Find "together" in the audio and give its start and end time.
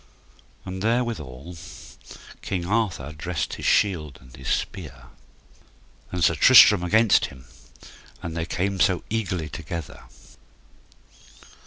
9.47-10.05